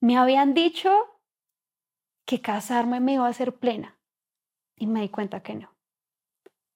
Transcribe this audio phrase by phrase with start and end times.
[0.00, 0.90] Me habían dicho
[2.24, 3.98] que casarme me iba a hacer plena
[4.76, 5.76] y me di cuenta que no.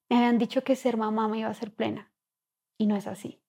[0.09, 2.13] Me habían dicho que ser mamá me iba a hacer plena
[2.79, 3.41] y no es así.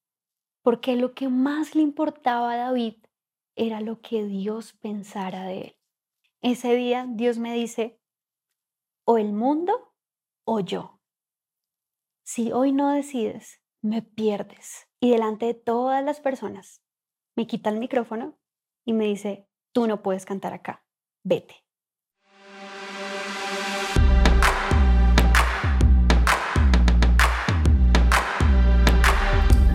[0.61, 2.95] Porque lo que más le importaba a David
[3.55, 5.77] era lo que Dios pensara de él.
[6.41, 7.99] Ese día Dios me dice,
[9.05, 9.93] o el mundo
[10.45, 10.99] o yo.
[12.23, 14.87] Si hoy no decides, me pierdes.
[14.99, 16.81] Y delante de todas las personas,
[17.35, 18.37] me quita el micrófono
[18.85, 20.83] y me dice, tú no puedes cantar acá,
[21.23, 21.55] vete.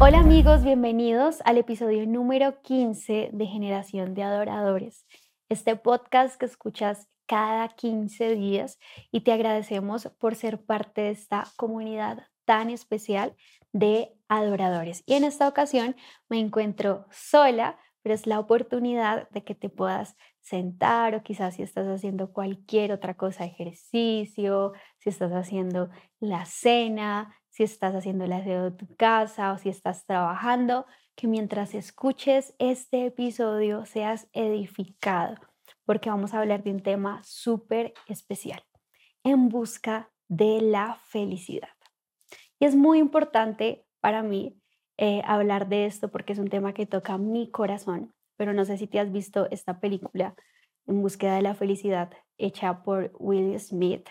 [0.00, 5.04] Hola amigos, bienvenidos al episodio número 15 de Generación de Adoradores,
[5.48, 8.78] este podcast que escuchas cada 15 días
[9.10, 13.34] y te agradecemos por ser parte de esta comunidad tan especial
[13.72, 15.02] de adoradores.
[15.06, 15.96] Y en esta ocasión
[16.28, 21.62] me encuentro sola, pero es la oportunidad de que te puedas sentar o quizás si
[21.62, 28.32] estás haciendo cualquier otra cosa, ejercicio, si estás haciendo la cena, si estás haciendo el
[28.32, 35.36] aseo de tu casa o si estás trabajando, que mientras escuches este episodio seas edificado
[35.88, 38.62] porque vamos a hablar de un tema súper especial,
[39.24, 41.70] en busca de la felicidad.
[42.60, 44.60] Y es muy importante para mí
[44.98, 48.76] eh, hablar de esto porque es un tema que toca mi corazón, pero no sé
[48.76, 50.34] si te has visto esta película
[50.86, 54.08] en búsqueda de la felicidad hecha por Will Smith.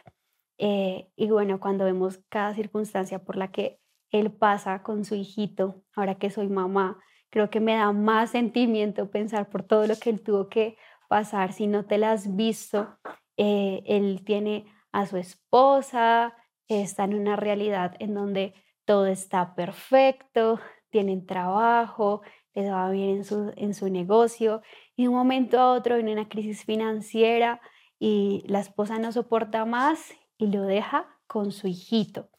[0.57, 3.79] Eh, y bueno, cuando vemos cada circunstancia por la que
[4.11, 6.97] él pasa con su hijito, ahora que soy mamá,
[7.29, 10.77] creo que me da más sentimiento pensar por todo lo que él tuvo que
[11.09, 12.97] pasar si no te la has visto.
[13.35, 16.33] Eh, él tiene a su esposa,
[16.67, 18.53] está en una realidad en donde
[18.85, 22.21] todo está perfecto, tienen trabajo,
[22.53, 24.61] les va bien en su, en su negocio
[24.95, 27.61] y de un momento a otro viene una crisis financiera
[27.99, 32.29] y la esposa no soporta más y lo deja con su hijito.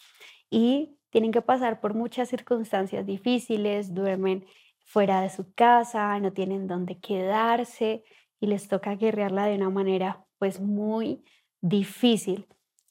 [0.51, 4.47] Y tienen que pasar por muchas circunstancias difíciles, duermen
[4.85, 8.05] fuera de su casa, no tienen dónde quedarse,
[8.41, 11.25] y les toca guerrearla de una manera pues muy
[11.61, 12.47] difícil.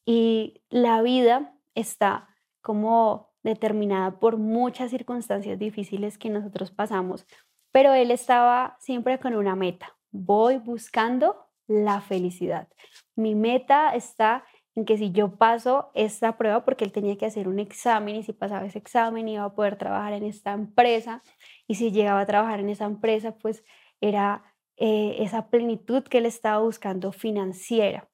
[0.05, 2.29] Y la vida está
[2.61, 7.25] como determinada por muchas circunstancias difíciles que nosotros pasamos,
[7.71, 9.95] pero él estaba siempre con una meta.
[10.11, 12.67] Voy buscando la felicidad.
[13.15, 17.47] Mi meta está en que si yo paso esta prueba, porque él tenía que hacer
[17.47, 21.23] un examen y si pasaba ese examen iba a poder trabajar en esta empresa
[21.67, 23.63] y si llegaba a trabajar en esa empresa, pues
[24.01, 24.43] era
[24.77, 28.07] eh, esa plenitud que él estaba buscando financiera.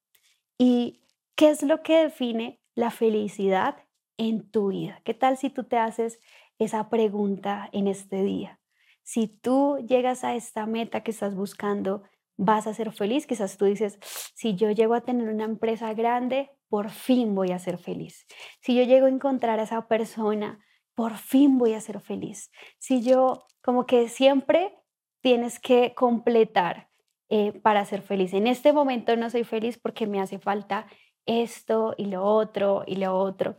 [0.58, 1.04] ¿Y
[1.36, 3.76] qué es lo que define la felicidad
[4.18, 5.02] en tu vida?
[5.04, 6.20] ¿Qué tal si tú te haces
[6.60, 8.60] esa pregunta en este día?
[9.04, 12.04] Si tú llegas a esta meta que estás buscando,
[12.38, 13.28] vas a ser feliz.
[13.28, 14.00] Quizás tú dices,
[14.36, 18.26] si yo llego a tener una empresa grande, por fin voy a ser feliz.
[18.62, 20.64] Si yo llego a encontrar a esa persona,
[20.96, 22.52] por fin voy a ser feliz.
[22.80, 24.74] Si yo como que siempre
[25.22, 26.90] tienes que completar
[27.30, 28.34] eh, para ser feliz.
[28.34, 30.86] En este momento no soy feliz porque me hace falta
[31.26, 33.56] esto y lo otro y lo otro.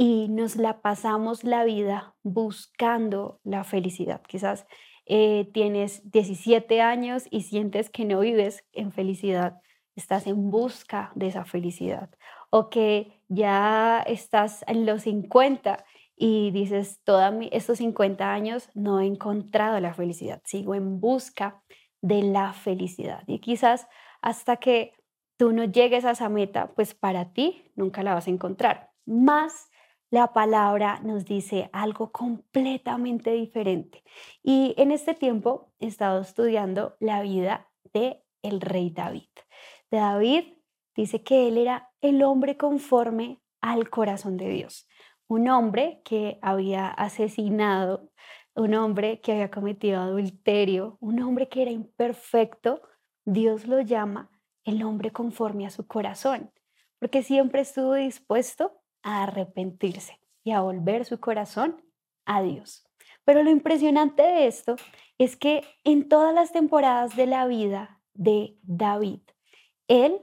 [0.00, 4.22] Y nos la pasamos la vida buscando la felicidad.
[4.22, 4.64] Quizás
[5.06, 9.60] eh, tienes 17 años y sientes que no vives en felicidad,
[9.96, 12.10] estás en busca de esa felicidad.
[12.50, 15.84] O que ya estás en los 50
[16.14, 21.60] y dices, todos estos 50 años no he encontrado la felicidad, sigo en busca
[22.02, 23.24] de la felicidad.
[23.26, 23.88] Y quizás
[24.22, 24.92] hasta que
[25.36, 28.90] tú no llegues a esa meta, pues para ti nunca la vas a encontrar.
[29.04, 29.68] Más
[30.10, 34.02] la palabra nos dice algo completamente diferente.
[34.42, 39.28] Y en este tiempo he estado estudiando la vida de el rey David.
[39.90, 40.44] David
[40.94, 44.88] dice que él era el hombre conforme al corazón de Dios
[45.28, 48.10] un hombre que había asesinado,
[48.54, 52.82] un hombre que había cometido adulterio, un hombre que era imperfecto,
[53.24, 54.30] Dios lo llama
[54.64, 56.50] el hombre conforme a su corazón,
[56.98, 61.82] porque siempre estuvo dispuesto a arrepentirse y a volver su corazón
[62.24, 62.84] a Dios.
[63.24, 64.76] Pero lo impresionante de esto
[65.18, 69.20] es que en todas las temporadas de la vida de David,
[69.86, 70.20] él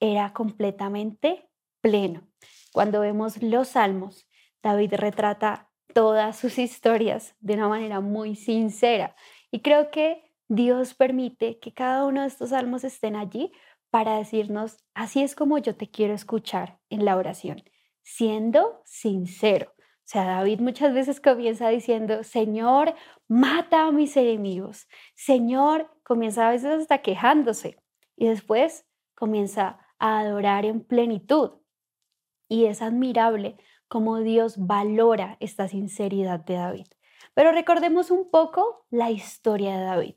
[0.00, 1.48] era completamente
[1.80, 2.28] pleno.
[2.72, 4.28] Cuando vemos los salmos,
[4.62, 9.16] David retrata todas sus historias de una manera muy sincera.
[9.50, 13.52] Y creo que Dios permite que cada uno de estos salmos estén allí
[13.90, 17.62] para decirnos, así es como yo te quiero escuchar en la oración,
[18.08, 19.74] siendo sincero.
[19.76, 22.94] O sea, David muchas veces comienza diciendo, Señor,
[23.28, 24.88] mata a mis enemigos.
[25.14, 27.76] Señor, comienza a veces hasta quejándose
[28.16, 31.60] y después comienza a adorar en plenitud.
[32.48, 33.58] Y es admirable
[33.88, 36.86] cómo Dios valora esta sinceridad de David.
[37.34, 40.16] Pero recordemos un poco la historia de David.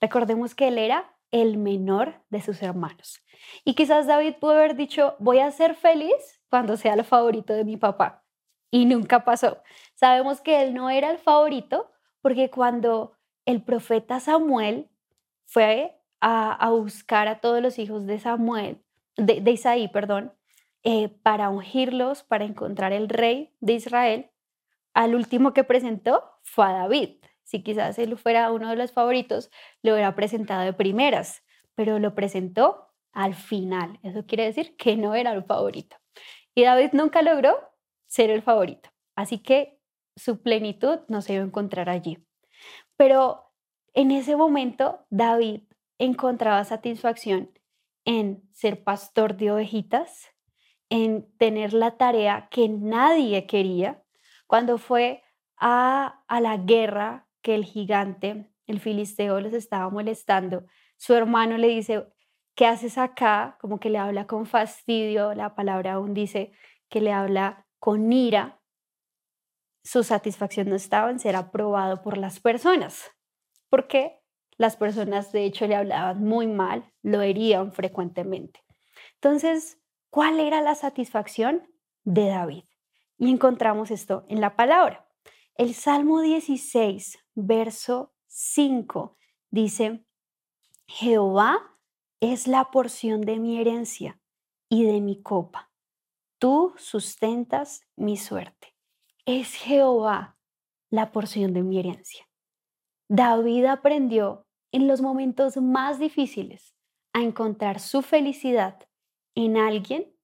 [0.00, 3.20] Recordemos que él era el menor de sus hermanos.
[3.64, 7.64] Y quizás David pudo haber dicho, voy a ser feliz cuando sea el favorito de
[7.64, 8.26] mi papá.
[8.70, 9.62] Y nunca pasó.
[9.94, 11.90] Sabemos que él no era el favorito
[12.20, 13.16] porque cuando
[13.46, 14.90] el profeta Samuel
[15.46, 18.82] fue a, buscar a todos los hijos de Samuel,
[19.16, 20.34] de, Isaí, perdón,
[20.82, 24.30] eh, para ungirlos, para encontrar el rey de Israel,
[24.92, 27.16] al último que presentó fue a David.
[27.44, 29.50] Si quizás él fuera uno de los favoritos,
[29.82, 31.44] lo hubiera presentado de primeras,
[31.74, 33.98] pero lo presentó al final.
[34.02, 36.01] Eso quiere decir que no era el favorito.
[36.54, 37.56] Y David nunca logró
[38.06, 38.90] ser el favorito.
[39.16, 39.80] Así que
[40.16, 42.18] su plenitud no se iba a encontrar allí.
[42.96, 43.52] Pero
[43.94, 45.62] en ese momento David
[45.98, 47.50] encontraba satisfacción
[48.04, 50.28] en ser pastor de ovejitas,
[50.90, 54.02] en tener la tarea que nadie quería,
[54.46, 55.22] cuando fue
[55.56, 60.64] a, a la guerra que el gigante, el filisteo, les estaba molestando,
[60.96, 62.06] su hermano le dice,
[62.54, 63.56] ¿qué haces acá?
[63.60, 66.52] Como que le habla con fastidio, la palabra aún dice
[66.88, 68.60] que le habla con ira.
[69.82, 73.10] Su satisfacción no estaba en ser aprobado por las personas,
[73.68, 74.20] porque
[74.56, 78.60] las personas de hecho le hablaban muy mal, lo herían frecuentemente.
[79.14, 81.68] Entonces, ¿cuál era la satisfacción
[82.04, 82.64] de David?
[83.18, 85.08] Y encontramos esto en la palabra.
[85.56, 89.16] El Salmo 16, verso 5
[89.50, 90.04] dice,
[90.86, 91.71] Jehová
[92.22, 94.20] es la porción de mi herencia
[94.70, 95.72] y de mi copa.
[96.38, 98.76] Tú sustentas mi suerte.
[99.26, 100.38] Es Jehová
[100.88, 102.28] la porción de mi herencia.
[103.08, 106.76] David aprendió en los momentos más difíciles
[107.12, 108.78] a encontrar su felicidad
[109.34, 110.16] en alguien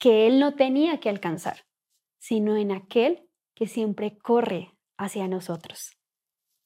[0.00, 1.66] que él no tenía que alcanzar,
[2.18, 5.96] sino en aquel que siempre corre hacia nosotros.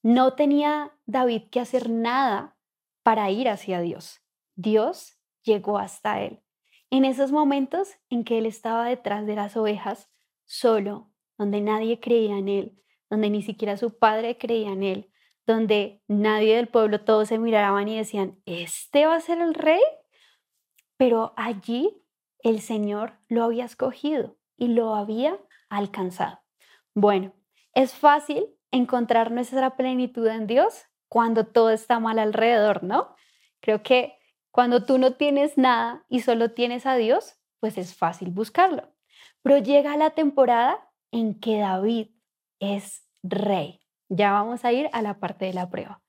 [0.03, 2.57] No tenía David que hacer nada
[3.03, 4.23] para ir hacia Dios.
[4.59, 6.43] Dios llegó hasta él.
[6.91, 10.11] En esos momentos en que él estaba detrás de las ovejas,
[10.47, 15.13] solo, donde nadie creía en él, donde ni siquiera su padre creía en él,
[15.47, 19.81] donde nadie del pueblo, todos se miraban y decían, ¿este va a ser el rey?
[20.97, 22.03] Pero allí
[22.41, 25.39] el Señor lo había escogido y lo había
[25.69, 26.41] alcanzado.
[26.95, 27.33] Bueno,
[27.75, 33.15] es fácil encontrar nuestra plenitud en Dios cuando todo está mal alrededor, ¿no?
[33.61, 34.18] Creo que
[34.59, 38.93] cuando tú no tienes nada y solo tienes a Dios, pues es fácil buscarlo.
[39.41, 42.09] Pero llega la temporada en que David
[42.59, 43.79] es rey.
[44.09, 46.03] Ya vamos a ir a la parte de la prueba.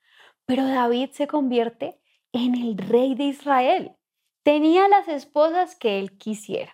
[0.48, 2.02] Pero David se convierte
[2.32, 3.92] en el rey de Israel.
[4.42, 6.74] Tenía las esposas que él quisiera.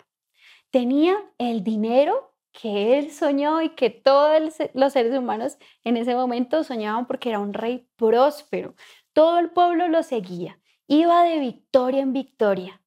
[0.70, 4.42] Tenía el dinero que él soñó y que todos
[4.74, 8.76] los seres humanos en ese momento soñaban porque era un rey próspero.
[9.12, 10.58] Todo el pueblo lo seguía.
[10.88, 12.82] Iba de victoria en victoria.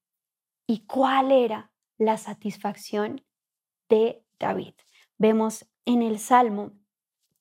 [0.66, 3.24] ¿Y cuál era la satisfacción
[3.88, 4.74] de David?
[5.16, 6.72] Vemos en el Salmo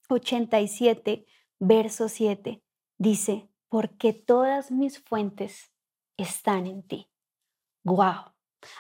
[0.09, 1.27] 87,
[1.59, 2.63] verso 7,
[2.98, 5.71] dice, porque todas mis fuentes
[6.15, 7.07] están en ti.
[7.83, 8.33] ¡Guau!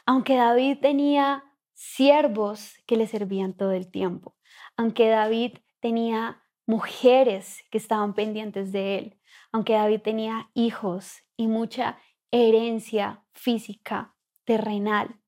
[0.05, 1.43] Aunque David tenía
[1.73, 4.35] siervos que le servían todo el tiempo,
[4.77, 9.16] aunque David tenía mujeres que estaban pendientes de él,
[9.57, 11.97] aunque David tenía hijos y mucha
[12.29, 15.19] herencia física, terrenal,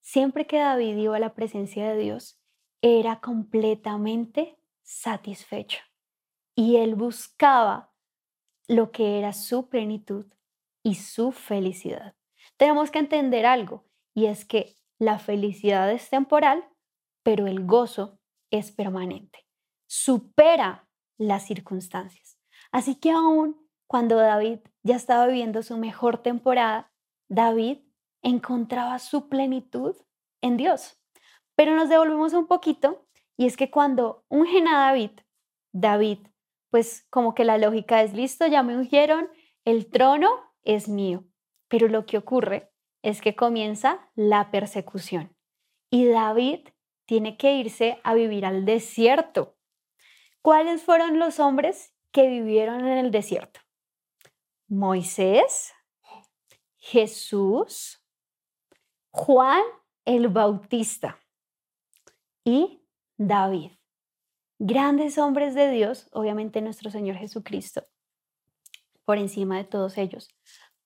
[0.00, 2.40] siempre que David iba a la presencia de Dios,
[2.82, 5.80] era completamente satisfecho.
[6.54, 7.92] Y él buscaba
[8.68, 10.26] lo que era su plenitud
[10.84, 12.14] y su felicidad.
[12.56, 16.64] Tenemos que entender algo, y es que la felicidad es temporal,
[17.24, 18.20] pero el gozo
[18.52, 19.48] es permanente.
[19.88, 20.88] Supera
[21.18, 22.38] las circunstancias.
[22.70, 26.92] Así que aún cuando David ya estaba viviendo su mejor temporada,
[27.28, 27.78] David
[28.22, 29.96] encontraba su plenitud
[30.40, 31.00] en Dios.
[31.56, 35.10] Pero nos devolvemos un poquito y es que cuando ungen a David,
[35.72, 36.18] David,
[36.70, 39.28] pues como que la lógica es listo, ya me ungieron,
[39.64, 40.30] el trono
[40.62, 41.24] es mío.
[41.68, 42.72] Pero lo que ocurre
[43.02, 45.34] es que comienza la persecución
[45.94, 46.68] y David
[47.06, 49.56] tiene que irse a vivir al desierto.
[50.42, 53.60] ¿Cuáles fueron los hombres que vivieron en el desierto?
[54.74, 55.72] Moisés,
[56.76, 58.04] Jesús,
[59.10, 59.62] Juan
[60.04, 61.18] el Bautista
[62.44, 62.82] y
[63.16, 63.72] David.
[64.58, 67.84] Grandes hombres de Dios, obviamente nuestro Señor Jesucristo.
[69.04, 70.30] por encima de todos ellos.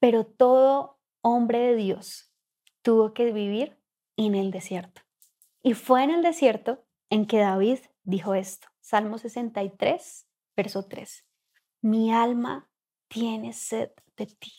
[0.01, 2.33] Pero todo hombre de Dios
[2.83, 3.81] tuvo que vivir
[4.17, 5.03] en el desierto.
[5.63, 8.67] Y fue en el desierto en que David dijo esto.
[8.81, 10.27] Salmo 63,
[10.57, 11.25] verso 3.
[11.81, 12.68] Mi alma
[13.09, 14.53] tiene sed de ti.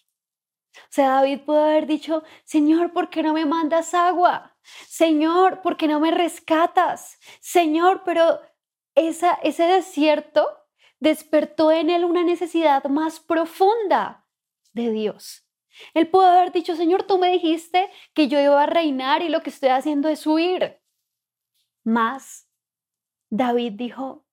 [0.75, 4.55] O sea, David pudo haber dicho, Señor, ¿por qué no me mandas agua?
[4.87, 7.19] Señor, ¿por qué no me rescatas?
[7.41, 8.39] Señor, pero
[8.95, 10.47] esa, ese desierto
[10.99, 14.27] despertó en él una necesidad más profunda
[14.73, 15.45] de Dios.
[15.93, 19.41] Él pudo haber dicho, Señor, tú me dijiste que yo iba a reinar y lo
[19.41, 20.81] que estoy haciendo es huir.
[21.83, 22.49] Más,
[23.29, 24.25] David dijo,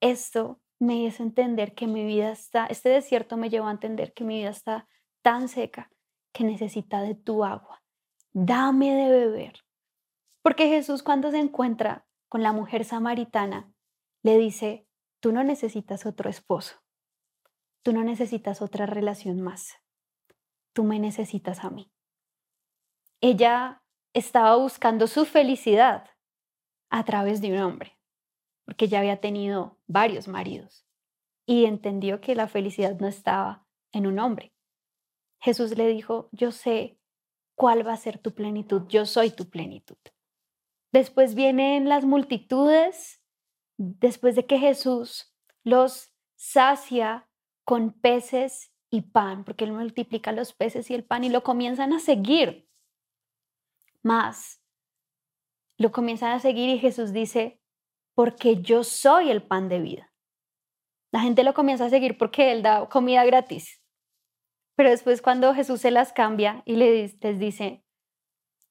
[0.00, 4.24] esto me hizo entender que mi vida está, este desierto me llevó a entender que
[4.24, 4.86] mi vida está
[5.22, 5.90] tan seca
[6.32, 7.82] que necesita de tu agua.
[8.32, 9.64] Dame de beber.
[10.42, 13.72] Porque Jesús cuando se encuentra con la mujer samaritana,
[14.22, 14.86] le dice,
[15.20, 16.82] tú no necesitas otro esposo,
[17.82, 19.76] tú no necesitas otra relación más,
[20.72, 21.90] tú me necesitas a mí.
[23.20, 26.10] Ella estaba buscando su felicidad
[26.90, 27.98] a través de un hombre,
[28.64, 30.86] porque ya había tenido varios maridos
[31.46, 34.54] y entendió que la felicidad no estaba en un hombre.
[35.40, 36.98] Jesús le dijo, yo sé
[37.54, 39.98] cuál va a ser tu plenitud, yo soy tu plenitud.
[40.92, 43.22] Después vienen las multitudes
[43.76, 47.28] después de que Jesús los sacia
[47.64, 51.92] con peces y pan, porque Él multiplica los peces y el pan y lo comienzan
[51.92, 52.68] a seguir
[54.02, 54.62] más.
[55.76, 57.60] Lo comienzan a seguir y Jesús dice,
[58.14, 60.12] porque yo soy el pan de vida.
[61.12, 63.80] La gente lo comienza a seguir porque Él da comida gratis.
[64.76, 67.84] Pero después cuando Jesús se las cambia y les, dice,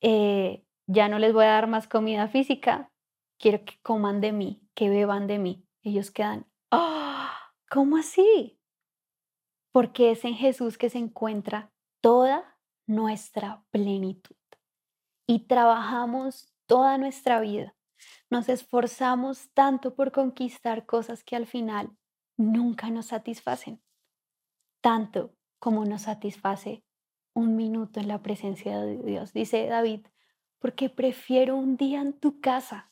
[0.01, 2.91] eh, ya no les voy a dar más comida física,
[3.39, 5.65] quiero que coman de mí, que beban de mí.
[5.83, 7.53] Ellos quedan, ¡ah!
[7.69, 8.59] ¿Cómo así?
[9.71, 11.71] Porque es en Jesús que se encuentra
[12.01, 14.35] toda nuestra plenitud.
[15.25, 17.73] Y trabajamos toda nuestra vida.
[18.33, 21.95] Nos esforzamos tanto por conquistar cosas que al final
[22.35, 23.83] nunca nos satisfacen.
[24.81, 26.83] Tanto como nos satisface
[27.35, 29.33] un minuto en la presencia de Dios.
[29.33, 30.07] Dice David,
[30.57, 32.91] porque prefiero un día en tu casa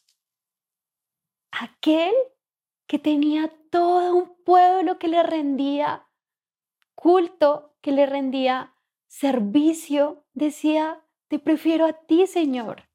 [1.49, 2.13] aquel
[2.85, 6.07] que tenía todo un pueblo que le rendía
[6.93, 8.75] culto, que le rendía
[9.07, 12.90] servicio, decía, te prefiero a ti, Señor.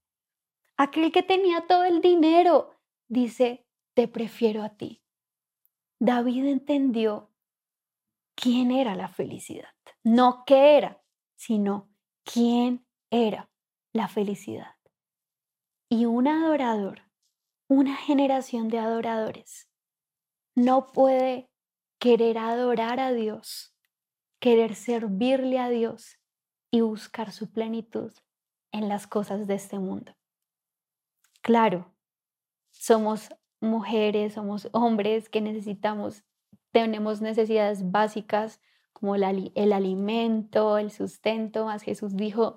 [0.77, 2.71] Aquel que tenía todo el dinero,
[3.09, 5.03] dice, te prefiero a ti.
[5.99, 7.31] David entendió
[8.35, 11.03] quién era la felicidad, no qué era,
[11.37, 11.89] sino
[12.25, 13.51] quién era
[13.93, 14.75] la felicidad.
[15.89, 17.07] Y un adorador
[17.69, 19.69] una generación de adoradores
[20.55, 21.51] no puede
[21.99, 23.75] querer adorar a Dios,
[24.41, 26.21] querer servirle a Dios
[26.71, 28.13] y buscar su plenitud
[28.73, 30.15] en las cosas de este mundo.
[31.47, 31.95] Claro,
[32.73, 33.29] somos
[33.61, 36.25] mujeres, somos hombres que necesitamos,
[36.73, 38.61] tenemos necesidades básicas
[38.93, 39.23] como el,
[39.73, 42.57] alimento, el sustento, más Jesús dijo,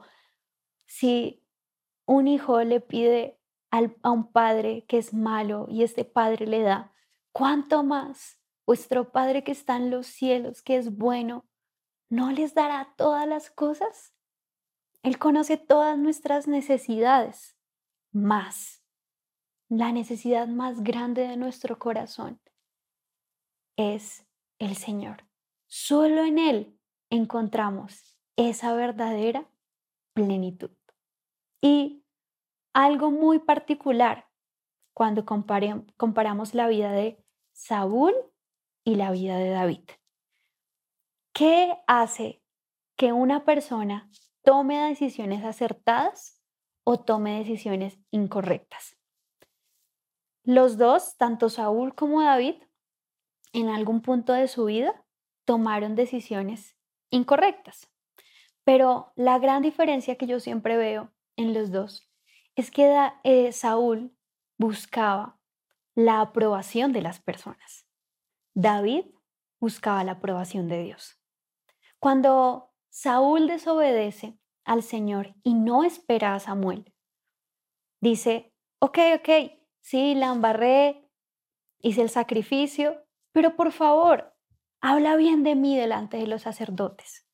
[0.87, 1.45] si
[2.07, 6.91] un hijo le pide a un padre que es malo y este padre le da,
[7.31, 11.45] ¿cuánto más vuestro Padre que está en los cielos, que es bueno,
[12.09, 14.15] no les dará todas las cosas?
[15.03, 17.55] Él conoce todas nuestras necesidades,
[18.11, 18.78] más
[19.69, 22.41] la necesidad más grande de nuestro corazón
[23.77, 24.25] es
[24.57, 25.25] el Señor.
[25.67, 26.79] Solo en Él
[27.11, 29.47] encontramos esa verdadera
[30.13, 30.71] plenitud.
[31.61, 32.03] Y
[32.73, 34.27] algo muy particular
[34.93, 37.23] cuando comparamos la vida de
[37.53, 38.13] Saúl
[38.83, 39.89] y la vida de David.
[41.33, 42.41] ¿Qué hace
[42.97, 44.09] que una persona
[44.43, 46.41] tome decisiones acertadas
[46.83, 48.98] o tome decisiones incorrectas?
[50.43, 52.55] Los dos, tanto Saúl como David,
[53.53, 55.05] en algún punto de su vida
[55.45, 56.77] tomaron decisiones
[57.09, 57.89] incorrectas.
[58.63, 62.09] Pero la gran diferencia que yo siempre veo en los dos
[62.55, 64.15] es que eh, Saúl
[64.57, 65.39] buscaba
[65.95, 67.87] la aprobación de las personas.
[68.53, 69.05] David
[69.59, 71.19] buscaba la aprobación de Dios.
[71.99, 76.93] Cuando Saúl desobedece al Señor y no espera a Samuel,
[78.01, 79.58] dice, ok, ok,
[79.89, 81.09] sí, la embarré,
[81.81, 84.35] hice el sacrificio, pero por favor,
[84.81, 87.27] habla bien de mí delante de los sacerdotes,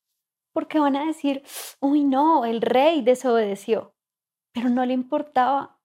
[0.52, 1.42] porque van a decir,
[1.80, 3.96] uy, no, el rey desobedeció
[4.56, 5.78] pero no le importaba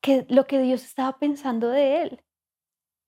[0.00, 2.24] que, lo que Dios estaba pensando de él.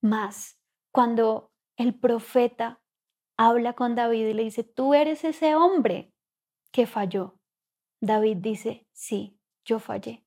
[0.03, 0.61] Más
[0.93, 2.83] cuando el profeta
[3.39, 6.13] habla con David y le dice, tú eres ese hombre
[6.73, 7.41] que falló.
[8.03, 10.27] David dice, sí, yo fallé.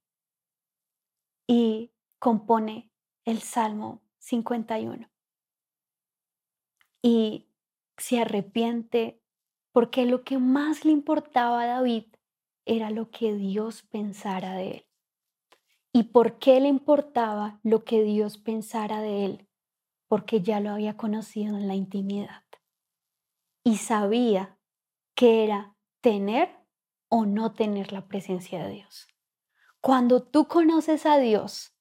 [1.53, 2.89] Y compone
[3.25, 5.11] el Salmo 51.
[7.01, 7.49] Y
[7.97, 9.21] se arrepiente
[9.73, 12.05] porque lo que más le importaba a David
[12.63, 14.85] era lo que Dios pensara de él.
[15.91, 19.49] ¿Y por qué le importaba lo que Dios pensara de él?
[20.07, 22.45] Porque ya lo había conocido en la intimidad.
[23.65, 24.57] Y sabía
[25.15, 26.49] que era tener
[27.09, 29.10] o no tener la presencia de Dios.
[29.81, 31.75] Cuando tú conoces a Dios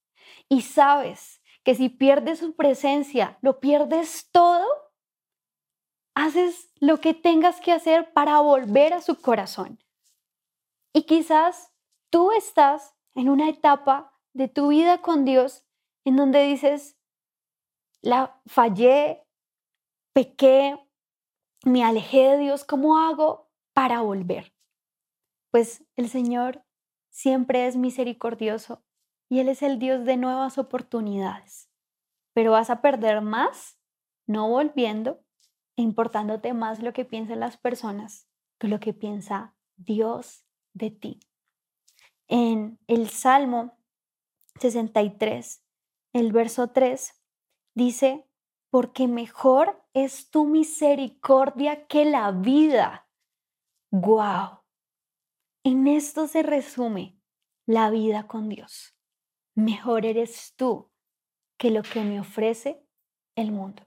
[0.48, 4.66] y sabes que si pierdes su presencia, lo pierdes todo,
[6.14, 9.78] haces lo que tengas que hacer para volver a su corazón.
[10.94, 11.72] Y quizás
[12.10, 15.64] tú estás en una etapa de tu vida con Dios
[16.04, 16.96] en donde dices,
[18.00, 19.26] la fallé,
[20.14, 20.78] pequé,
[21.64, 24.54] me alejé de Dios, ¿cómo hago para volver?
[25.50, 26.64] Pues el Señor
[27.10, 28.82] siempre es misericordioso
[29.28, 31.68] y Él es el Dios de nuevas oportunidades.
[32.32, 33.78] Pero vas a perder más
[34.26, 35.20] no volviendo
[35.76, 41.20] e importándote más lo que piensan las personas que lo que piensa Dios de ti.
[42.28, 43.78] En el Salmo
[44.60, 45.64] 63,
[46.12, 47.20] el verso 3,
[47.74, 48.28] dice,
[48.70, 53.08] porque mejor es tu misericordia que la vida.
[53.90, 54.59] ¡Guau!
[55.62, 57.20] En esto se resume
[57.66, 58.96] la vida con Dios.
[59.54, 60.90] Mejor eres tú
[61.58, 62.82] que lo que me ofrece
[63.36, 63.86] el mundo.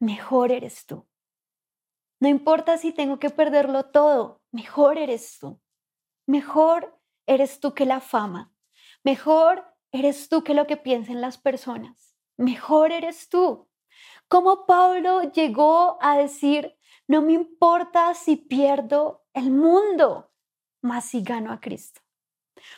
[0.00, 1.06] Mejor eres tú.
[2.18, 5.60] No importa si tengo que perderlo todo, mejor eres tú.
[6.26, 8.54] Mejor eres tú que la fama.
[9.02, 12.16] Mejor eres tú que lo que piensen las personas.
[12.38, 13.68] Mejor eres tú.
[14.28, 16.74] Como Pablo llegó a decir,
[17.06, 20.32] no me importa si pierdo el mundo,
[20.84, 22.00] más si gano a Cristo.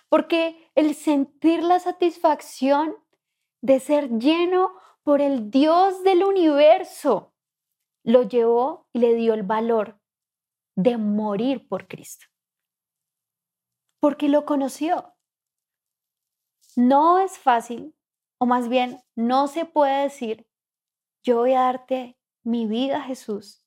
[0.08, 2.96] Porque el sentir la satisfacción
[3.60, 7.34] de ser lleno por el Dios del universo
[8.04, 10.00] lo llevó y le dio el valor
[10.76, 12.26] de morir por Cristo
[14.06, 15.14] porque lo conoció.
[16.76, 17.92] No es fácil,
[18.38, 20.46] o más bien no se puede decir,
[21.24, 23.66] yo voy a darte mi vida Jesús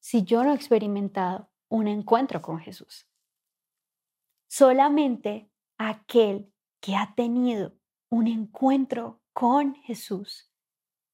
[0.00, 3.09] si yo no he experimentado un encuentro con Jesús.
[4.50, 7.72] Solamente aquel que ha tenido
[8.10, 10.52] un encuentro con Jesús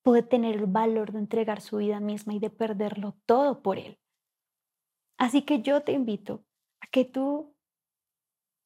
[0.03, 4.01] puede tener el valor de entregar su vida misma y de perderlo todo por Él.
[5.19, 6.47] Así que yo te invito
[6.81, 7.55] a que tú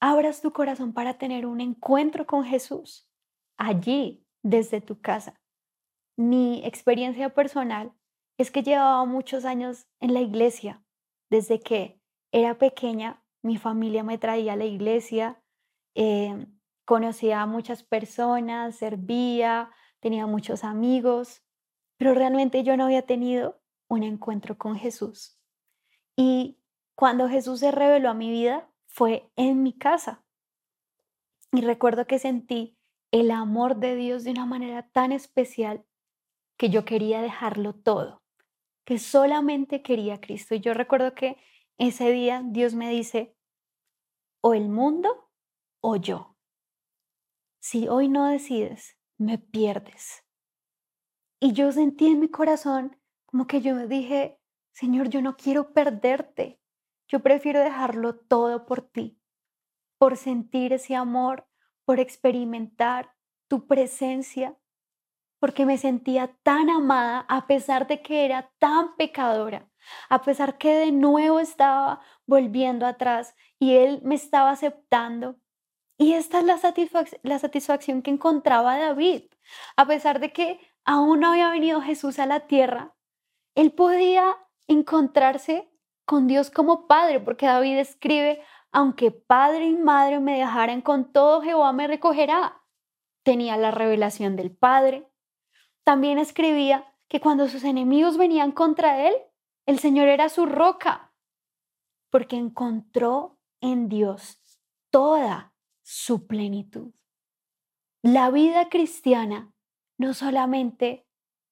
[0.01, 3.11] abras tu corazón para tener un encuentro con Jesús
[3.57, 5.41] allí, desde tu casa.
[6.17, 7.93] Mi experiencia personal
[8.39, 10.83] es que llevaba muchos años en la iglesia.
[11.29, 12.01] Desde que
[12.33, 15.43] era pequeña, mi familia me traía a la iglesia,
[15.95, 16.47] eh,
[16.85, 21.43] conocía a muchas personas, servía, tenía muchos amigos,
[21.97, 25.39] pero realmente yo no había tenido un encuentro con Jesús.
[26.17, 26.59] Y
[26.95, 30.25] cuando Jesús se reveló a mi vida, fue en mi casa.
[31.53, 32.77] Y recuerdo que sentí
[33.11, 35.85] el amor de Dios de una manera tan especial
[36.57, 38.23] que yo quería dejarlo todo,
[38.85, 40.55] que solamente quería a Cristo.
[40.55, 41.37] Y yo recuerdo que
[41.89, 43.37] ese día Dios me dice,
[44.43, 45.31] o el mundo
[45.81, 46.37] o yo.
[47.61, 50.25] Si hoy no decides, me pierdes.
[51.41, 54.41] Y yo sentí en mi corazón como que yo dije,
[54.73, 56.61] Señor, yo no quiero perderte.
[57.09, 59.21] Yo prefiero dejarlo todo por ti,
[59.99, 61.47] por sentir ese amor,
[61.85, 63.15] por experimentar
[63.49, 64.59] tu presencia,
[65.39, 69.70] porque me sentía tan amada a pesar de que era tan pecadora,
[70.09, 75.37] a pesar que de nuevo estaba volviendo atrás y Él me estaba aceptando.
[75.99, 76.59] Y esta es la,
[77.23, 79.25] la satisfacción que encontraba David,
[79.77, 82.95] a pesar de que aún no había venido Jesús a la tierra,
[83.55, 85.71] Él podía encontrarse
[86.05, 91.43] con Dios como Padre, porque David escribe, aunque padre y madre me dejaren con todo,
[91.43, 92.63] Jehová me recogerá.
[93.23, 95.09] Tenía la revelación del Padre.
[95.85, 99.15] También escribía que cuando sus enemigos venían contra él,
[99.67, 101.15] el Señor era su roca,
[102.11, 104.41] porque encontró en Dios
[104.91, 106.93] toda su plenitud.
[108.03, 109.53] La vida cristiana
[109.99, 111.07] no solamente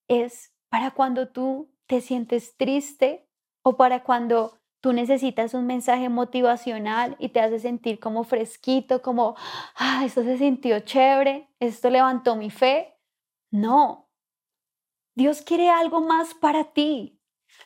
[0.07, 3.29] es para cuando tú te sientes triste,
[3.63, 9.35] o para cuando tú necesitas un mensaje motivacional y te hace sentir como fresquito, como,
[9.75, 12.97] ah, esto se sintió chévere, esto levantó mi fe.
[13.51, 14.09] No,
[15.15, 17.18] Dios quiere algo más para ti.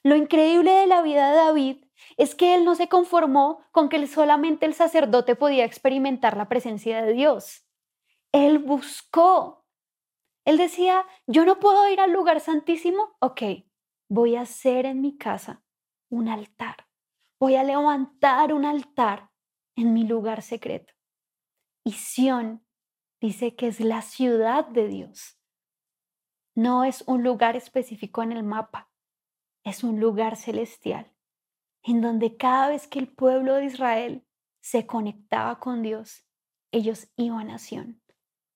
[0.03, 1.85] Lo increíble de la vida de David
[2.17, 7.01] es que él no se conformó con que solamente el sacerdote podía experimentar la presencia
[7.01, 7.65] de Dios.
[8.31, 9.65] Él buscó.
[10.45, 13.15] Él decía, yo no puedo ir al lugar santísimo.
[13.19, 13.41] Ok,
[14.09, 15.63] voy a hacer en mi casa
[16.09, 16.87] un altar.
[17.39, 19.31] Voy a levantar un altar
[19.75, 20.93] en mi lugar secreto.
[21.83, 22.65] Y Sión
[23.21, 25.39] dice que es la ciudad de Dios.
[26.55, 28.91] No es un lugar específico en el mapa,
[29.63, 31.11] es un lugar celestial,
[31.83, 34.25] en donde cada vez que el pueblo de Israel
[34.61, 36.25] se conectaba con Dios,
[36.71, 38.01] ellos iban a Sión.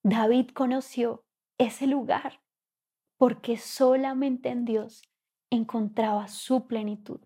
[0.03, 1.25] David conoció
[1.57, 2.41] ese lugar
[3.17, 5.03] porque solamente en Dios
[5.49, 7.19] encontraba su plenitud.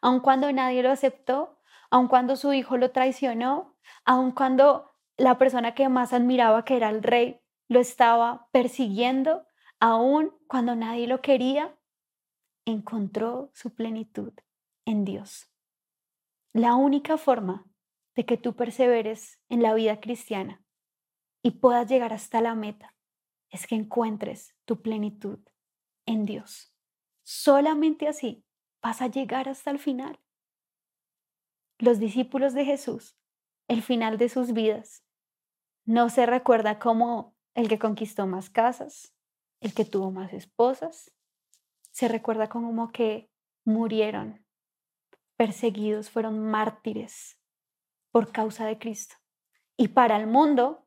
[0.00, 1.58] Aun cuando nadie lo aceptó,
[1.90, 6.88] aun cuando su hijo lo traicionó, aun cuando la persona que más admiraba, que era
[6.90, 9.46] el rey, lo estaba persiguiendo,
[9.80, 11.76] aun cuando nadie lo quería,
[12.64, 14.32] encontró su plenitud
[14.84, 15.50] en Dios.
[16.52, 17.66] La única forma
[18.14, 20.62] de que tú perseveres en la vida cristiana
[21.42, 22.94] y puedas llegar hasta la meta
[23.50, 25.38] es que encuentres tu plenitud
[26.06, 26.74] en Dios.
[27.22, 28.44] Solamente así
[28.82, 30.18] vas a llegar hasta el final.
[31.78, 33.16] Los discípulos de Jesús,
[33.68, 35.04] el final de sus vidas,
[35.84, 39.14] no se recuerda como el que conquistó más casas,
[39.60, 41.12] el que tuvo más esposas,
[41.92, 43.30] se recuerda como que
[43.64, 44.44] murieron
[45.36, 47.38] perseguidos, fueron mártires
[48.10, 49.16] por causa de Cristo.
[49.76, 50.86] Y para el mundo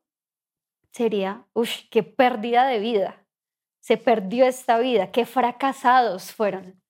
[0.92, 3.26] sería, uff, qué pérdida de vida.
[3.80, 6.82] Se perdió esta vida, qué fracasados fueron.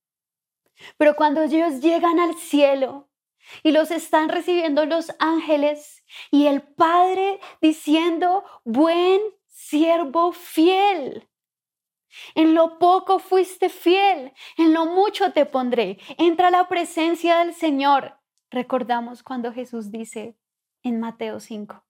[0.96, 3.10] Pero cuando ellos llegan al cielo
[3.62, 11.28] y los están recibiendo los ángeles y el Padre diciendo, buen siervo fiel,
[12.34, 15.98] en lo poco fuiste fiel, en lo mucho te pondré.
[16.18, 18.18] Entra a la presencia del Señor.
[18.50, 20.36] Recordamos cuando Jesús dice
[20.82, 21.84] en Mateo 5,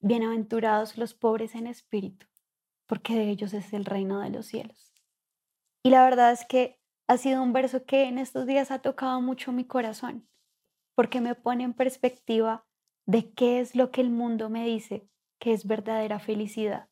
[0.00, 2.26] bienaventurados los pobres en espíritu,
[2.86, 4.92] porque de ellos es el reino de los cielos.
[5.82, 9.20] Y la verdad es que ha sido un verso que en estos días ha tocado
[9.20, 10.28] mucho mi corazón,
[10.94, 12.66] porque me pone en perspectiva
[13.06, 16.88] de qué es lo que el mundo me dice que es verdadera felicidad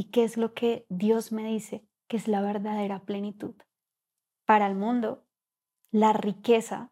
[0.00, 3.54] y qué es lo que Dios me dice que es la verdadera plenitud.
[4.46, 5.26] Para el mundo,
[5.90, 6.90] la riqueza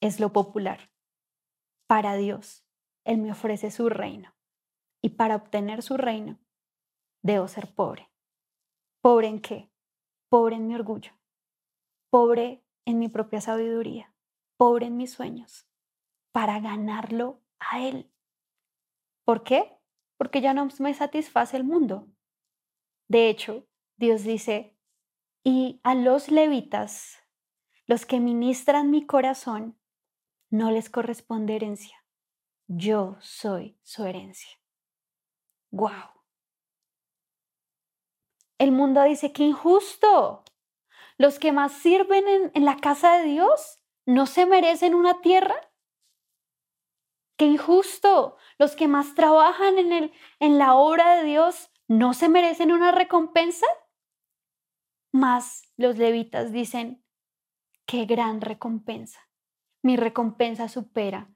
[0.00, 0.90] es lo popular.
[1.86, 2.64] Para Dios,
[3.04, 4.34] Él me ofrece su reino.
[5.02, 6.38] Y para obtener su reino,
[7.22, 8.10] debo ser pobre.
[9.02, 9.70] ¿Pobre en qué?
[10.30, 11.12] Pobre en mi orgullo.
[12.08, 14.14] Pobre en mi propia sabiduría.
[14.56, 15.68] Pobre en mis sueños.
[16.32, 18.10] Para ganarlo a Él.
[19.26, 19.78] ¿Por qué?
[20.16, 22.08] Porque ya no me satisface el mundo.
[23.14, 23.64] De hecho,
[23.96, 24.76] Dios dice,
[25.44, 27.22] y a los levitas,
[27.86, 29.78] los que ministran mi corazón,
[30.50, 32.04] no les corresponde herencia.
[32.66, 34.50] Yo soy su herencia.
[35.70, 36.10] ¡Wow!
[38.58, 40.42] El mundo dice que injusto.
[41.16, 45.54] Los que más sirven en, en, la casa de Dios no se merecen una tierra.
[47.36, 48.38] ¡Qué injusto!
[48.58, 52.92] Los que más trabajan en, el, en la obra de Dios ¿no se merecen una
[52.92, 53.66] recompensa?
[55.12, 57.04] Mas los levitas dicen,
[57.86, 59.28] qué gran recompensa.
[59.82, 61.30] Mi recompensa supera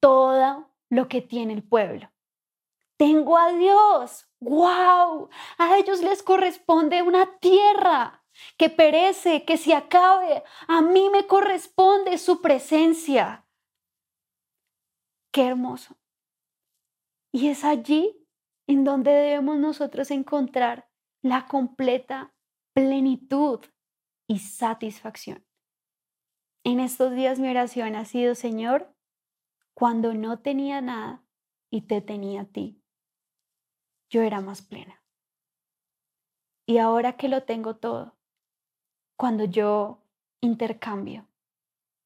[0.00, 2.12] todo lo que tiene el pueblo.
[2.96, 4.28] Tengo a Dios.
[4.40, 5.30] ¡Wow!
[5.58, 8.24] A ellos les corresponde una tierra
[8.56, 10.42] que perece, que se acabe.
[10.68, 13.46] A mí me corresponde su presencia.
[15.32, 15.96] Qué hermoso.
[17.32, 18.21] Y es allí
[18.72, 20.88] en donde debemos nosotros encontrar
[21.22, 22.34] la completa
[22.74, 23.60] plenitud
[24.26, 25.44] y satisfacción.
[26.64, 28.94] En estos días mi oración ha sido, Señor,
[29.74, 31.22] cuando no tenía nada
[31.70, 32.82] y te tenía a ti,
[34.08, 35.04] yo era más plena.
[36.66, 38.16] Y ahora que lo tengo todo,
[39.18, 40.02] cuando yo
[40.40, 41.28] intercambio,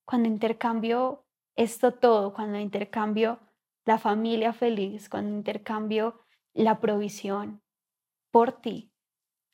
[0.04, 1.24] cuando intercambio
[1.54, 3.38] esto todo, cuando intercambio
[3.84, 6.25] la familia feliz, cuando intercambio
[6.62, 7.62] la provisión
[8.30, 8.92] por ti,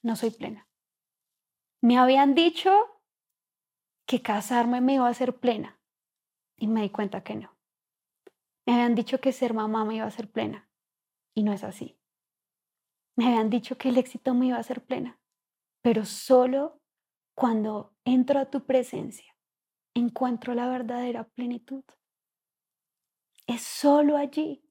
[0.03, 0.69] no soy plena.
[1.81, 2.71] Me habían dicho
[4.07, 5.81] que casarme me iba a hacer plena
[6.57, 7.57] y me di cuenta que no.
[8.67, 10.69] Me habían dicho que ser mamá me iba a hacer plena
[11.35, 11.99] y no es así.
[13.17, 15.21] Me habían dicho que el éxito me iba a hacer plena,
[15.83, 16.81] pero solo
[17.35, 19.37] cuando entro a tu presencia
[19.95, 21.85] encuentro la verdadera plenitud.
[23.47, 24.65] Es solo allí.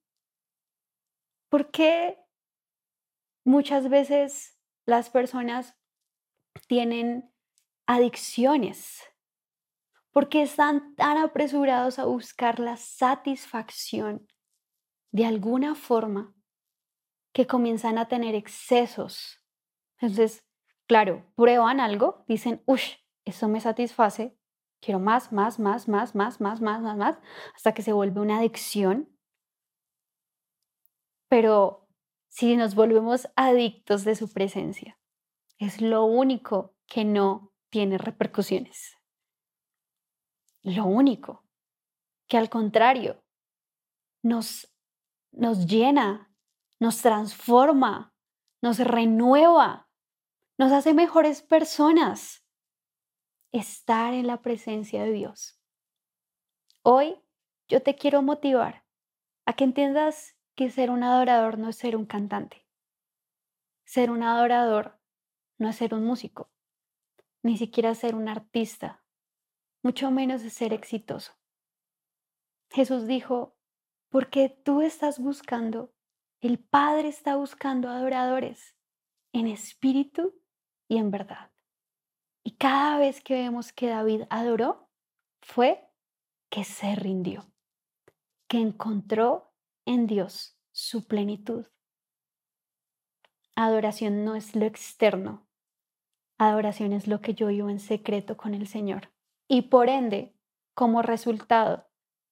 [1.49, 2.17] ¿Por qué
[3.43, 5.75] muchas veces las personas
[6.67, 7.31] tienen
[7.85, 9.11] adicciones
[10.11, 14.27] ¿Por qué están tan apresurados a buscar la satisfacción
[15.11, 16.35] de alguna forma
[17.33, 19.39] que comienzan a tener excesos?
[19.99, 20.43] Entonces,
[20.85, 22.81] claro, prueban algo, dicen, uff,
[23.23, 24.37] eso me satisface,
[24.81, 27.19] quiero más, más, más, más, más, más, más, más, más,
[27.55, 29.17] hasta que se vuelve una adicción.
[31.29, 31.80] Pero
[32.31, 34.97] si nos volvemos adictos de su presencia,
[35.59, 38.97] es lo único que no tiene repercusiones.
[40.63, 41.43] Lo único
[42.27, 43.21] que al contrario
[44.23, 44.73] nos,
[45.33, 46.33] nos llena,
[46.79, 48.15] nos transforma,
[48.61, 49.89] nos renueva,
[50.57, 52.45] nos hace mejores personas.
[53.51, 55.59] Estar en la presencia de Dios.
[56.81, 57.21] Hoy
[57.67, 58.85] yo te quiero motivar
[59.45, 62.65] a que entiendas que ser un adorador no es ser un cantante.
[63.85, 64.99] Ser un adorador
[65.57, 66.51] no es ser un músico,
[67.43, 69.03] ni siquiera ser un artista,
[69.83, 71.33] mucho menos es ser exitoso.
[72.69, 73.57] Jesús dijo,
[74.09, 75.93] porque tú estás buscando,
[76.39, 78.75] el Padre está buscando adoradores
[79.33, 80.39] en espíritu
[80.87, 81.51] y en verdad.
[82.43, 84.89] Y cada vez que vemos que David adoró,
[85.41, 85.89] fue
[86.49, 87.51] que se rindió,
[88.47, 89.50] que encontró
[89.91, 91.67] en Dios su plenitud.
[93.55, 95.47] Adoración no es lo externo,
[96.43, 99.11] Adoración es lo que yo vivo en secreto con el Señor.
[99.47, 100.33] Y por ende,
[100.73, 101.87] como resultado,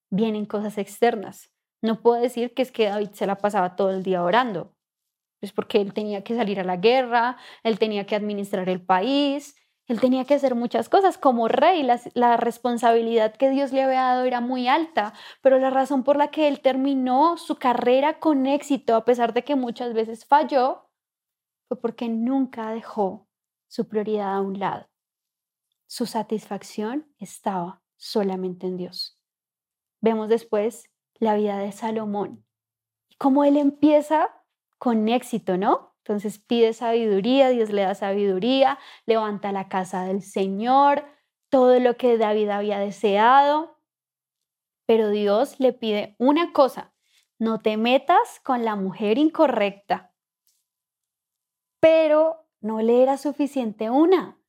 [0.10, 1.54] vienen cosas externas.
[1.84, 4.76] No puedo decir que es que David se la pasaba todo el día orando.
[5.41, 9.56] Es porque él tenía que salir a la guerra, él tenía que administrar el país,
[9.89, 11.17] él tenía que hacer muchas cosas.
[11.17, 15.71] Como rey, la, la, responsabilidad que Dios le había dado era muy alta, pero la
[15.71, 19.93] razón por la que él terminó su carrera con éxito, a pesar de que muchas
[19.93, 20.89] veces falló,
[21.67, 23.28] fue porque nunca dejó
[23.67, 24.88] su prioridad a un lado.
[25.88, 29.19] Su satisfacción estaba solamente en Dios.
[30.02, 32.45] Vemos después la vida de Salomón
[33.10, 34.30] y cómo él empieza
[34.78, 35.88] con éxito, ¿no?
[36.10, 41.06] Entonces pide sabiduría, Dios le da sabiduría, levanta la casa del Señor,
[41.50, 43.80] todo lo que David había deseado.
[44.88, 46.95] Pero Dios le pide una cosa,
[47.38, 50.12] no te metas con la mujer incorrecta.
[51.80, 54.41] Pero no le era suficiente una,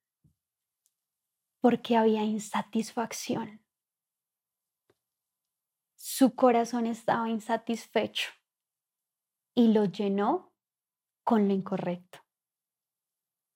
[1.60, 3.62] porque había insatisfacción.
[5.94, 8.30] Su corazón estaba insatisfecho
[9.54, 10.49] y lo llenó
[11.30, 12.18] con lo incorrecto.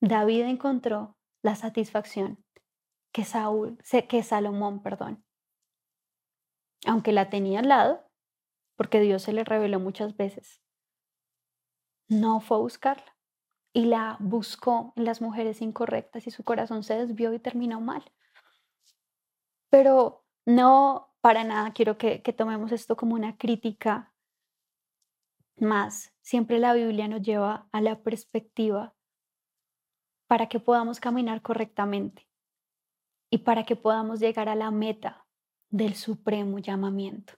[0.01, 2.39] David encontró la satisfacción
[3.13, 5.25] que Saúl, que Salomón, perdón,
[6.87, 8.09] aunque la tenía al lado,
[8.77, 10.63] porque Dios se le reveló muchas veces,
[12.09, 13.17] no fue a buscarla
[13.73, 18.05] y la buscó en las mujeres incorrectas y su corazón se desvió y terminó mal.
[19.69, 24.13] Pero no para nada quiero que, que tomemos esto como una crítica
[25.57, 26.12] más.
[26.23, 28.95] Siempre la Biblia nos lleva a la perspectiva
[30.27, 32.29] para que podamos caminar correctamente
[33.31, 35.27] y para que podamos llegar a la meta
[35.71, 37.35] del supremo llamamiento.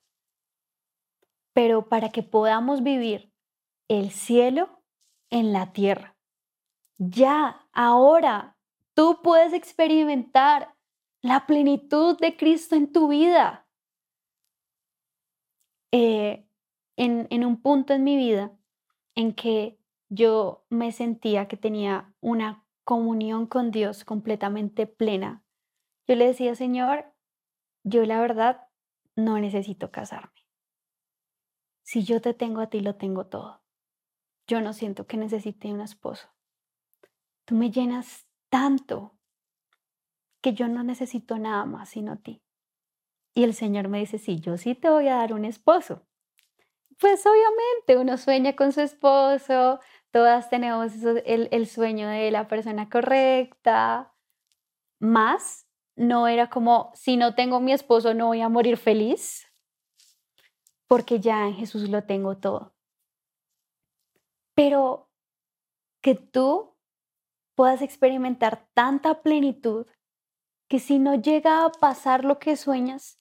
[1.52, 3.32] Pero para que podamos vivir
[3.88, 4.82] el cielo
[5.30, 6.16] en la tierra
[6.98, 8.56] ya, ahora,
[8.94, 10.74] tú puedes experimentar
[11.22, 13.68] la plenitud de Cristo en tu vida.
[15.92, 16.45] Eh,
[16.96, 18.52] en, un punto en mi vida
[19.14, 19.78] en que
[20.08, 25.44] yo me sentía que tenía una comunión con Dios completamente plena,
[26.06, 27.12] yo le decía, Señor,
[27.82, 28.68] yo la verdad
[29.16, 30.46] no necesito casarme.
[31.82, 33.62] Si yo te tengo a ti, lo tengo todo.
[34.46, 36.28] Yo no siento que necesite un esposo.
[37.44, 39.16] Tú me llenas tanto
[40.40, 42.42] que yo no necesito nada más sino a ti.
[43.34, 46.05] Y el Señor me dice, sí, yo sí te voy a dar un esposo.
[46.98, 49.80] Pues obviamente uno sueña con su esposo,
[50.10, 50.92] todas tenemos
[51.26, 54.14] el, el sueño de la persona correcta,
[54.98, 59.46] más no era como, si no tengo mi esposo no voy a morir feliz,
[60.86, 62.74] porque ya en Jesús lo tengo todo.
[64.54, 65.10] Pero
[66.02, 66.76] que tú
[67.54, 69.86] puedas experimentar tanta plenitud
[70.68, 73.20] que si no llega a pasar lo que sueñas,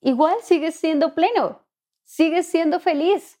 [0.00, 1.65] igual sigues siendo pleno,
[2.06, 3.38] sigues siendo feliz,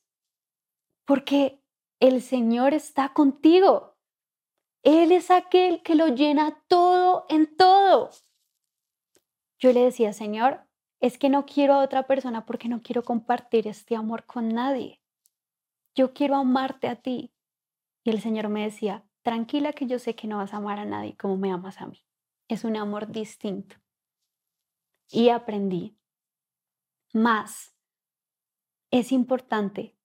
[1.06, 1.62] porque
[2.00, 3.96] el Señor está contigo.
[4.82, 8.10] Él es aquel que lo llena todo en todo.
[9.58, 10.66] Yo le decía, Señor,
[11.00, 15.00] es que no quiero a otra persona porque no quiero compartir este amor con nadie.
[15.94, 17.32] Yo quiero amarte a ti.
[18.04, 20.84] Y el Señor me decía, tranquila que yo sé que no vas a amar a
[20.84, 22.04] nadie como me amas a mí.
[22.48, 23.76] Es un amor distinto.
[25.08, 25.96] y aprendí.
[27.12, 27.75] Más,
[28.90, 29.96] es importante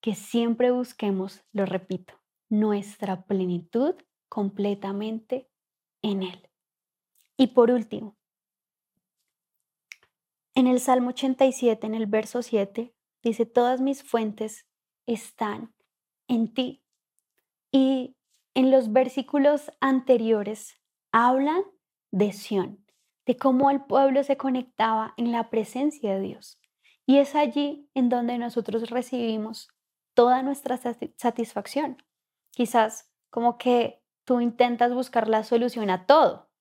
[0.00, 2.14] que siempre busquemos, lo repito,
[2.48, 3.94] nuestra plenitud
[4.28, 5.48] completamente
[6.02, 6.48] en Él.
[7.36, 8.16] Y por último,
[10.54, 14.66] en el Salmo 87, en el verso 7, dice, todas mis fuentes
[15.06, 15.74] están
[16.28, 16.82] en ti.
[17.72, 18.16] Y
[18.54, 20.74] en los versículos anteriores
[21.12, 21.62] hablan
[22.10, 22.84] de Sión,
[23.26, 26.60] de cómo el pueblo se conectaba en la presencia de Dios.
[27.10, 29.68] Y es allí en donde nosotros recibimos
[30.14, 30.78] toda nuestra
[31.16, 32.00] satisfacción.
[32.52, 36.52] Quizás como que tú intentas buscar la solución a todo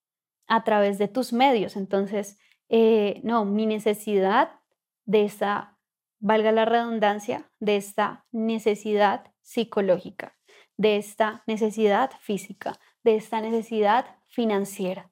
[0.47, 1.75] a través de tus medios.
[1.75, 4.59] Entonces, eh, no, mi necesidad
[5.05, 5.77] de esta,
[6.19, 10.35] valga la redundancia, de esta necesidad psicológica,
[10.77, 15.11] de esta necesidad física, de esta necesidad financiera.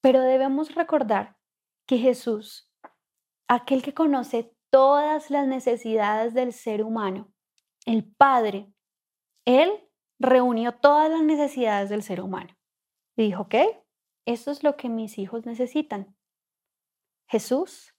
[0.00, 1.36] Pero debemos recordar
[1.86, 2.68] que Jesús,
[3.46, 7.30] aquel que conoce todas las necesidades del ser humano,
[7.84, 8.72] el Padre,
[9.44, 9.70] Él
[10.18, 12.56] reunió todas las necesidades del ser humano.
[13.16, 13.54] Y dijo, ok,
[14.26, 16.16] esto es lo que mis hijos necesitan.
[17.28, 17.94] Jesús,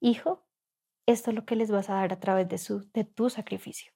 [0.00, 0.46] hijo,
[1.06, 3.92] esto es lo que les vas a dar a través de, su, de tu sacrificio.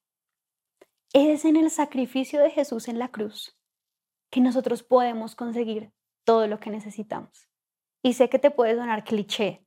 [1.13, 3.57] Es en el sacrificio de Jesús en la cruz
[4.31, 5.93] que nosotros podemos conseguir
[6.25, 7.49] todo lo que necesitamos.
[8.03, 9.66] Y sé que te puede sonar cliché,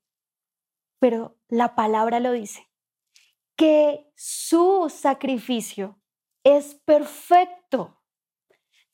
[0.99, 2.69] pero la palabra lo dice,
[3.55, 5.99] que su sacrificio
[6.43, 8.01] es perfecto,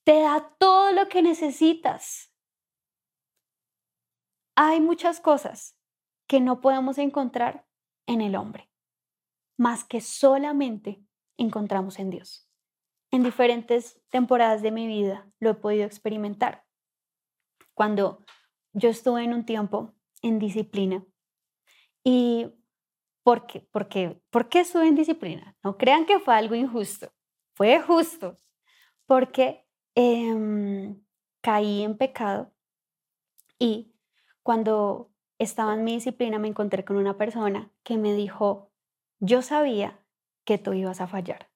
[0.04, 2.32] te da todo lo que necesitas.
[4.56, 5.78] Hay muchas cosas
[6.28, 7.68] que no podemos encontrar
[8.08, 8.72] en el hombre,
[9.58, 11.04] más que solamente
[11.38, 12.50] encontramos en Dios.
[13.12, 16.66] En diferentes temporadas de mi vida lo he podido experimentar.
[17.74, 18.26] Cuando
[18.74, 21.06] yo estuve en un tiempo en disciplina
[22.06, 22.54] y
[23.24, 23.68] ¿por qué?
[23.72, 25.58] Porque, ¿Por qué estuve en disciplina?
[25.64, 27.12] No crean que fue algo injusto,
[27.56, 28.40] fue justo,
[29.08, 31.04] porque em,
[31.42, 32.54] caí en pecado
[33.60, 33.96] y
[34.44, 38.72] cuando estaba en mi disciplina, me encontré con una persona que me dijo,
[39.20, 40.00] yo sabía
[40.46, 41.50] que tú ibas a fallar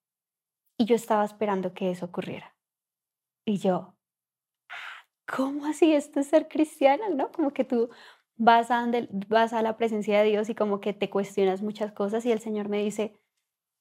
[0.77, 2.55] y yo estaba esperando que eso ocurriera.
[3.45, 3.95] Y yo,
[5.27, 7.09] ¿cómo así esto es ser cristiana?
[7.09, 7.31] ¿No?
[7.31, 7.89] Como que tú
[8.39, 12.39] vas a, la presencia de Dios y como que te cuestionas muchas cosas y el
[12.39, 13.13] Señor me dice,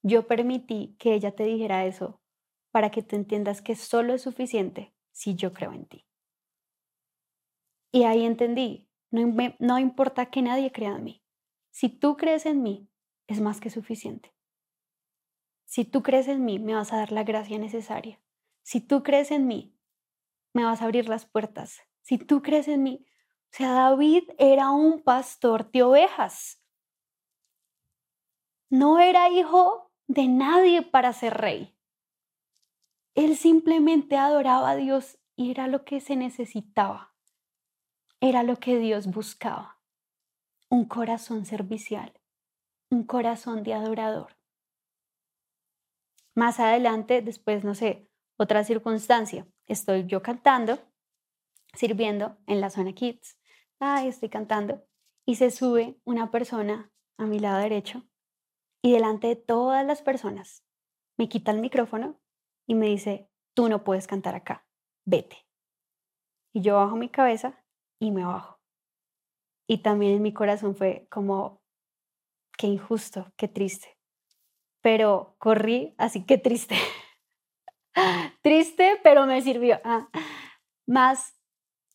[0.03, 2.21] yo permití que ella te dijera eso
[2.71, 6.05] para que tú entiendas que solo es suficiente si yo creo en ti.
[7.91, 11.23] Y ahí entendí no, importa que nadie crea en mí.
[11.71, 12.91] Si tú crees en mí,
[13.27, 14.35] es más que suficiente.
[15.65, 18.21] Si tú crees en mí, me vas a dar la gracia necesaria.
[18.63, 19.75] Si tú crees en mí,
[20.53, 21.81] me vas a abrir las puertas.
[22.03, 23.07] Si tú crees en mí,
[23.53, 26.63] o sea, David era un pastor de ovejas.
[28.71, 31.77] No era hijo de nadie para ser rey.
[33.15, 37.09] Él simplemente adoraba a Dios y era lo que se necesitaba
[38.21, 39.79] era lo que Dios buscaba.
[40.69, 42.13] Un corazón servicial,
[42.91, 44.37] un corazón de adorador.
[46.35, 50.79] Más adelante, después, no sé, otra circunstancia, estoy yo cantando,
[51.75, 53.38] sirviendo en la zona Kids.
[53.81, 54.85] Ay, estoy cantando.
[55.27, 58.09] Y se sube una persona a mi lado derecho
[58.83, 60.65] y delante de todas las personas
[61.19, 62.21] me quita el micrófono
[62.67, 64.67] y me dice, tú no puedes cantar acá,
[65.05, 65.47] vete.
[66.55, 67.65] Y yo bajo mi cabeza
[68.01, 68.61] y me bajo.
[69.69, 71.61] Y también en mi corazón fue como,
[72.57, 73.99] qué injusto, qué triste.
[74.81, 76.77] Pero corrí, así que triste.
[78.43, 79.81] triste, pero me sirvió.
[79.85, 80.09] Ah,
[80.87, 81.37] más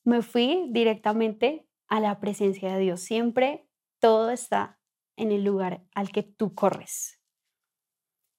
[0.04, 3.02] me fui directamente a la presencia de Dios.
[3.02, 3.68] Siempre
[4.00, 4.80] todo está
[5.16, 7.22] en el lugar al que tú corres.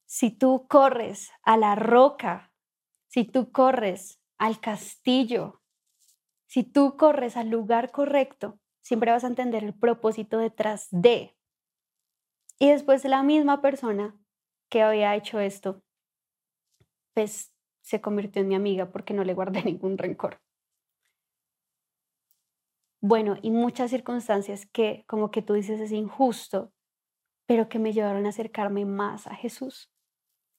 [0.07, 2.53] Si tú corres a la roca,
[3.09, 5.63] si tú corres al castillo,
[6.47, 11.37] si tú corres al lugar correcto, siempre vas a entender el propósito detrás de.
[12.59, 14.17] Y después la misma persona
[14.69, 15.83] que había hecho esto,
[17.15, 20.44] pues se convirtió en mi amiga porque no le guardé ningún rencor.
[23.07, 26.73] Bueno, y muchas circunstancias que como que tú dices es injusto,
[27.47, 29.93] pero que me llevaron a acercarme más a Jesús.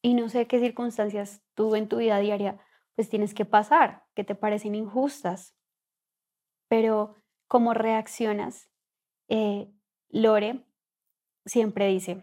[0.04, 2.60] Y no sé qué circunstancias tú en tu vida diaria
[2.94, 5.56] pues tienes que pasar, que te parecen injustas,
[6.70, 7.16] pero
[7.48, 8.70] cómo reaccionas.
[9.28, 9.74] Eh,
[10.10, 10.68] Lore
[11.48, 12.22] siempre dice,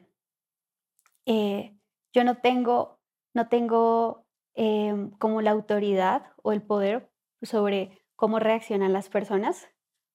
[1.26, 1.76] eh,
[2.12, 3.00] yo no tengo,
[3.34, 7.10] no tengo em, como la autoridad o el poder
[7.42, 9.71] sobre cómo reaccionan las personas,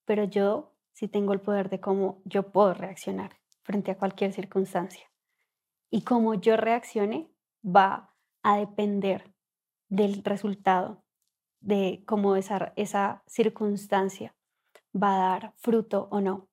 [0.08, 5.12] pero yo si tengo el poder de cómo yo puedo reaccionar frente a cualquier circunstancia.
[5.91, 7.30] Y cómo yo reaccione
[7.64, 9.36] va a depender
[9.89, 11.03] del resultado,
[11.60, 14.36] de cómo esa, esa circunstancia
[14.95, 16.49] va a dar fruto o no.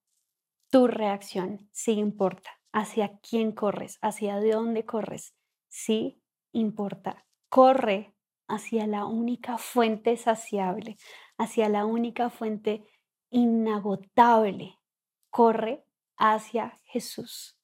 [0.70, 2.50] Tu reacción sí importa.
[2.72, 5.36] Hacia quién corres, hacia dónde corres,
[5.68, 6.20] sí
[6.52, 7.24] importa.
[7.48, 8.16] Corre
[8.48, 10.96] hacia la única fuente saciable,
[11.38, 12.84] hacia la única fuente
[13.34, 14.78] inagotable.
[15.28, 15.84] Corre
[16.16, 17.58] hacia Jesús.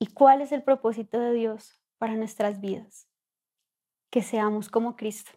[0.00, 3.08] ¿Y cuál es el propósito de Dios para nuestras vidas?
[4.10, 5.30] Que seamos como Cristo.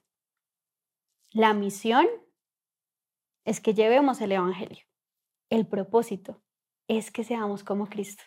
[1.31, 2.07] La misión
[3.45, 4.85] es que llevemos el Evangelio.
[5.51, 6.41] El propósito
[6.87, 8.23] es que seamos como Cristo.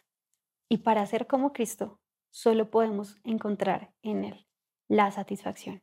[0.69, 4.47] Y para ser como Cristo, solo podemos encontrar en Él
[4.87, 5.83] la satisfacción.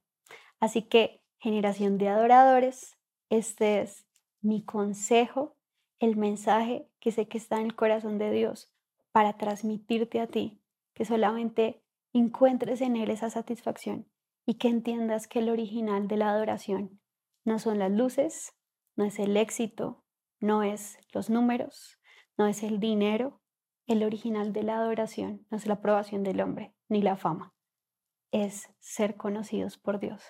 [0.61, 2.97] Así que, generación de adoradores,
[3.29, 4.08] este es
[4.41, 5.55] mi consejo,
[5.99, 8.71] el mensaje que sé que está en el corazón de Dios
[9.11, 10.61] para transmitirte a ti,
[10.93, 11.83] que solamente
[12.13, 14.07] encuentres en Él esa satisfacción
[14.45, 16.99] y que entiendas que el original de la adoración
[17.45, 18.53] no son las luces,
[18.95, 20.03] no es el éxito,
[20.39, 21.99] no es los números,
[22.37, 23.41] no es el dinero.
[23.87, 27.53] El original de la adoración no es la aprobación del hombre ni la fama,
[28.31, 30.23] es ser conocidos por Dios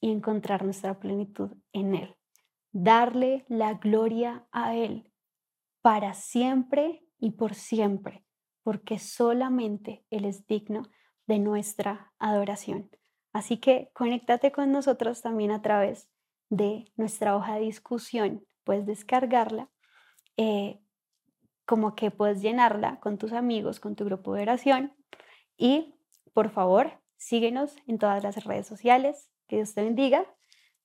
[0.00, 2.16] y encontrar nuestra plenitud en Él.
[2.72, 5.10] Darle la gloria a Él
[5.82, 8.24] para siempre y por siempre,
[8.62, 10.82] porque solamente Él es digno
[11.26, 12.90] de nuestra adoración.
[13.32, 16.08] Así que conéctate con nosotros también a través
[16.50, 18.46] de nuestra hoja de discusión.
[18.64, 19.70] Puedes descargarla,
[20.36, 20.80] eh,
[21.64, 24.94] como que puedes llenarla con tus amigos, con tu grupo de oración.
[25.56, 25.94] Y
[26.34, 29.30] por favor, síguenos en todas las redes sociales.
[29.48, 30.26] Que Dios te bendiga.